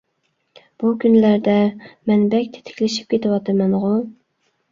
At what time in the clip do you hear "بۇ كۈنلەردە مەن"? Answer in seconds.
0.83-2.23